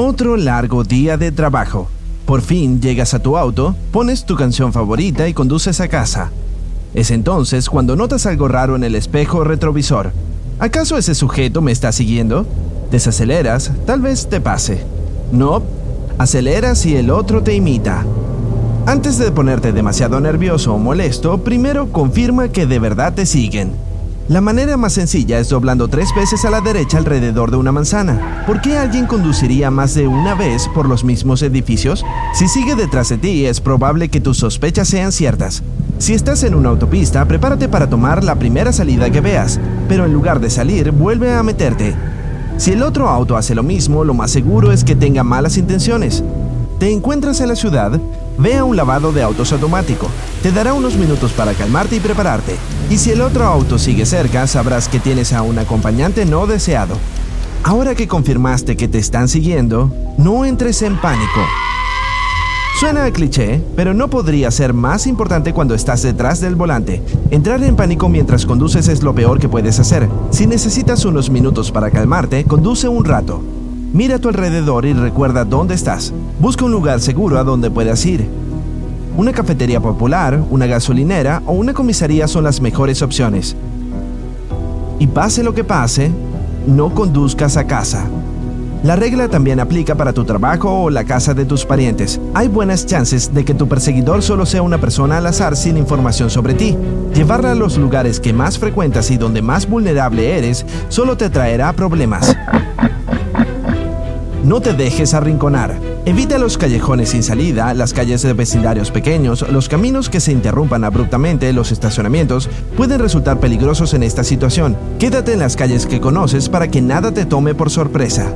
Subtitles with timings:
[0.00, 1.88] Otro largo día de trabajo.
[2.24, 6.30] Por fin llegas a tu auto, pones tu canción favorita y conduces a casa.
[6.94, 10.12] Es entonces cuando notas algo raro en el espejo retrovisor.
[10.60, 12.46] ¿Acaso ese sujeto me está siguiendo?
[12.92, 14.84] Desaceleras, tal vez te pase.
[15.32, 15.64] No,
[16.16, 18.06] aceleras y el otro te imita.
[18.86, 23.72] Antes de ponerte demasiado nervioso o molesto, primero confirma que de verdad te siguen.
[24.28, 28.44] La manera más sencilla es doblando tres veces a la derecha alrededor de una manzana.
[28.46, 32.04] ¿Por qué alguien conduciría más de una vez por los mismos edificios?
[32.34, 35.62] Si sigue detrás de ti, es probable que tus sospechas sean ciertas.
[35.96, 39.58] Si estás en una autopista, prepárate para tomar la primera salida que veas,
[39.88, 41.96] pero en lugar de salir, vuelve a meterte.
[42.58, 46.22] Si el otro auto hace lo mismo, lo más seguro es que tenga malas intenciones.
[46.78, 47.98] Te encuentras en la ciudad,
[48.38, 50.08] ve a un lavado de autos automático.
[50.42, 52.56] Te dará unos minutos para calmarte y prepararte.
[52.88, 56.96] Y si el otro auto sigue cerca, sabrás que tienes a un acompañante no deseado.
[57.64, 61.40] Ahora que confirmaste que te están siguiendo, no entres en pánico.
[62.78, 67.02] Suena cliché, pero no podría ser más importante cuando estás detrás del volante.
[67.32, 70.08] Entrar en pánico mientras conduces es lo peor que puedes hacer.
[70.30, 73.42] Si necesitas unos minutos para calmarte, conduce un rato.
[73.92, 76.12] Mira a tu alrededor y recuerda dónde estás.
[76.38, 78.28] Busca un lugar seguro a donde puedas ir.
[79.16, 83.56] Una cafetería popular, una gasolinera o una comisaría son las mejores opciones.
[84.98, 86.10] Y pase lo que pase,
[86.66, 88.04] no conduzcas a casa.
[88.84, 92.20] La regla también aplica para tu trabajo o la casa de tus parientes.
[92.34, 96.30] Hay buenas chances de que tu perseguidor solo sea una persona al azar sin información
[96.30, 96.76] sobre ti.
[97.14, 101.72] Llevarla a los lugares que más frecuentas y donde más vulnerable eres solo te traerá
[101.72, 102.36] problemas.
[104.48, 105.78] No te dejes arrinconar.
[106.06, 110.84] Evita los callejones sin salida, las calles de vecindarios pequeños, los caminos que se interrumpan
[110.84, 114.74] abruptamente, los estacionamientos, pueden resultar peligrosos en esta situación.
[114.98, 118.32] Quédate en las calles que conoces para que nada te tome por sorpresa.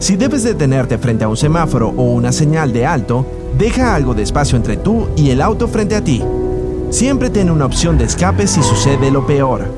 [0.00, 3.24] Si debes detenerte frente a un semáforo o una señal de alto,
[3.56, 6.20] deja algo de espacio entre tú y el auto frente a ti.
[6.90, 9.72] Siempre ten una opción de escape si sucede lo peor.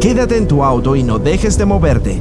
[0.00, 2.20] Quédate en tu auto y no dejes de moverte.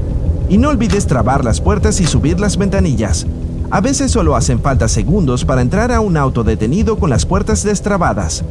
[0.54, 3.26] Y no olvides trabar las puertas y subir las ventanillas.
[3.72, 7.64] A veces solo hacen falta segundos para entrar a un auto detenido con las puertas
[7.64, 8.44] destrabadas.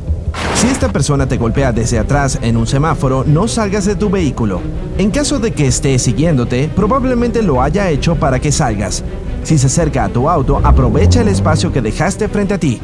[0.57, 4.61] Si esta persona te golpea desde atrás en un semáforo, no salgas de tu vehículo.
[4.99, 9.05] En caso de que esté siguiéndote, probablemente lo haya hecho para que salgas.
[9.45, 12.81] Si se acerca a tu auto, aprovecha el espacio que dejaste frente a ti.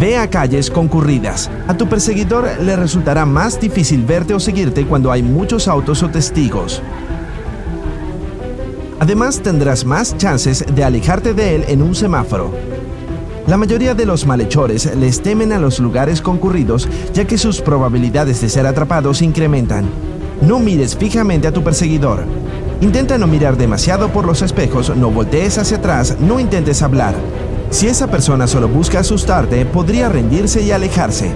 [0.00, 1.48] Ve a calles concurridas.
[1.68, 6.08] A tu perseguidor le resultará más difícil verte o seguirte cuando hay muchos autos o
[6.08, 6.82] testigos.
[9.00, 12.52] Además, tendrás más chances de alejarte de él en un semáforo.
[13.46, 18.42] La mayoría de los malhechores les temen a los lugares concurridos ya que sus probabilidades
[18.42, 19.86] de ser atrapados incrementan.
[20.42, 22.24] No mires fijamente a tu perseguidor.
[22.82, 27.14] Intenta no mirar demasiado por los espejos, no voltees hacia atrás, no intentes hablar.
[27.70, 31.32] Si esa persona solo busca asustarte, podría rendirse y alejarse.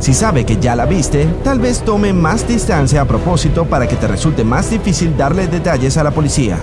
[0.00, 3.96] Si sabe que ya la viste, tal vez tome más distancia a propósito para que
[3.96, 6.58] te resulte más difícil darle detalles a la policía.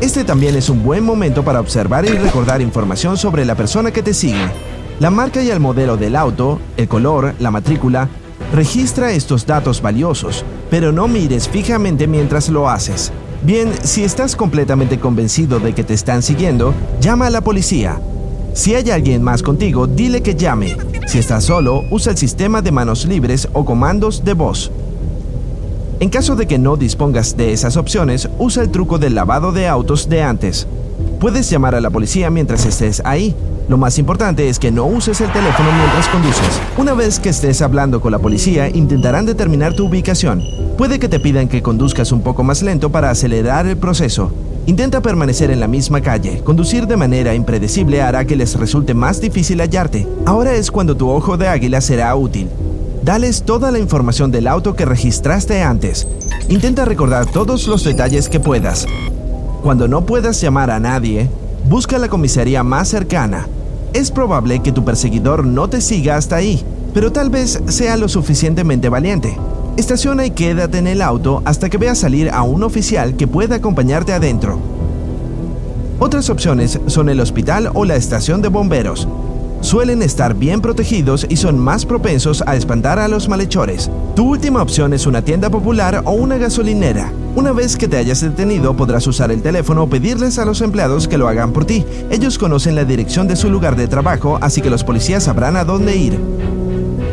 [0.00, 4.02] Este también es un buen momento para observar y recordar información sobre la persona que
[4.02, 4.44] te sigue.
[5.00, 8.08] La marca y el modelo del auto, el color, la matrícula,
[8.52, 13.12] registra estos datos valiosos, pero no mires fijamente mientras lo haces.
[13.42, 18.00] Bien, si estás completamente convencido de que te están siguiendo, llama a la policía.
[18.54, 20.76] Si hay alguien más contigo, dile que llame.
[21.06, 24.70] Si estás solo, usa el sistema de manos libres o comandos de voz.
[26.00, 29.68] En caso de que no dispongas de esas opciones, usa el truco del lavado de
[29.68, 30.66] autos de antes.
[31.18, 33.34] Puedes llamar a la policía mientras estés ahí.
[33.68, 36.60] Lo más importante es que no uses el teléfono mientras conduces.
[36.76, 40.42] Una vez que estés hablando con la policía, intentarán determinar tu ubicación.
[40.76, 44.30] Puede que te pidan que conduzcas un poco más lento para acelerar el proceso.
[44.64, 46.40] Intenta permanecer en la misma calle.
[46.44, 50.06] Conducir de manera impredecible hará que les resulte más difícil hallarte.
[50.24, 52.48] Ahora es cuando tu ojo de águila será útil.
[53.02, 56.06] Dales toda la información del auto que registraste antes.
[56.48, 58.86] Intenta recordar todos los detalles que puedas.
[59.64, 61.28] Cuando no puedas llamar a nadie,
[61.68, 63.48] busca la comisaría más cercana.
[63.92, 66.64] Es probable que tu perseguidor no te siga hasta ahí,
[66.94, 69.36] pero tal vez sea lo suficientemente valiente.
[69.76, 73.56] Estaciona y quédate en el auto hasta que veas salir a un oficial que pueda
[73.56, 74.58] acompañarte adentro.
[75.98, 79.08] Otras opciones son el hospital o la estación de bomberos,
[79.62, 83.90] suelen estar bien protegidos y son más propensos a espantar a los malhechores.
[84.14, 87.10] Tu última opción es una tienda popular o una gasolinera.
[87.34, 91.08] Una vez que te hayas detenido podrás usar el teléfono o pedirles a los empleados
[91.08, 91.86] que lo hagan por ti.
[92.10, 95.64] Ellos conocen la dirección de su lugar de trabajo, así que los policías sabrán a
[95.64, 96.18] dónde ir.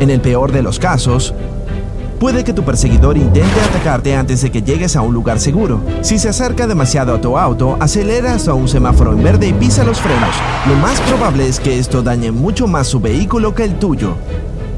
[0.00, 1.34] En el peor de los casos,
[2.20, 5.80] Puede que tu perseguidor intente atacarte antes de que llegues a un lugar seguro.
[6.02, 9.84] Si se acerca demasiado a tu auto, acelera hasta un semáforo en verde y pisa
[9.84, 10.34] los frenos.
[10.68, 14.16] Lo más probable es que esto dañe mucho más su vehículo que el tuyo.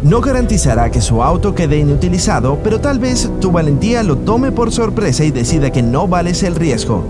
[0.04, 4.70] No garantizará que su auto quede inutilizado, pero tal vez tu valentía lo tome por
[4.70, 7.04] sorpresa y decida que no vales el riesgo.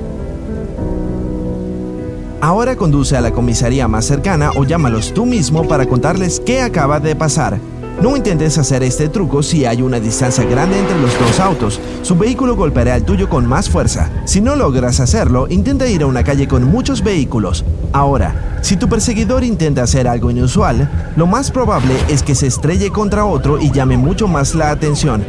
[2.40, 7.00] Ahora conduce a la comisaría más cercana o llámalos tú mismo para contarles qué acaba
[7.00, 7.58] de pasar.
[8.00, 11.80] No intentes hacer este truco si hay una distancia grande entre los dos autos.
[12.02, 14.10] Su vehículo golpeará el tuyo con más fuerza.
[14.24, 17.64] Si no logras hacerlo, intenta ir a una calle con muchos vehículos.
[17.92, 22.90] Ahora, si tu perseguidor intenta hacer algo inusual, lo más probable es que se estrelle
[22.90, 25.22] contra otro y llame mucho más la atención.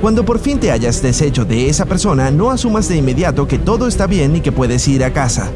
[0.00, 3.88] Cuando por fin te hayas deshecho de esa persona, no asumas de inmediato que todo
[3.88, 5.50] está bien y que puedes ir a casa.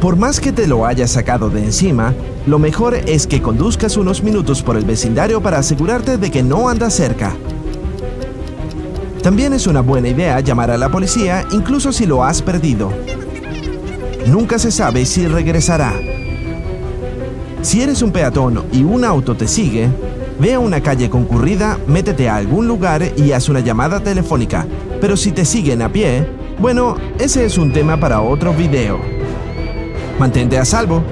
[0.00, 2.14] Por más que te lo hayas sacado de encima,
[2.46, 6.68] lo mejor es que conduzcas unos minutos por el vecindario para asegurarte de que no
[6.68, 7.34] anda cerca.
[9.22, 12.92] También es una buena idea llamar a la policía incluso si lo has perdido.
[14.28, 15.94] Nunca se sabe si regresará.
[17.62, 19.88] Si eres un peatón y un auto te sigue,
[20.38, 24.66] ve a una calle concurrida, métete a algún lugar y haz una llamada telefónica.
[25.00, 26.28] Pero si te siguen a pie,
[26.58, 29.00] bueno, ese es un tema para otro video.
[30.18, 31.02] Mantente a salvo.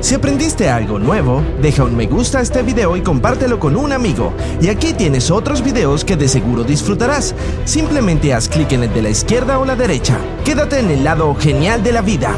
[0.00, 3.92] Si aprendiste algo nuevo, deja un me gusta a este video y compártelo con un
[3.92, 4.32] amigo.
[4.60, 7.34] Y aquí tienes otros videos que de seguro disfrutarás.
[7.64, 10.18] Simplemente haz clic en el de la izquierda o la derecha.
[10.44, 12.34] Quédate en el lado genial de la vida.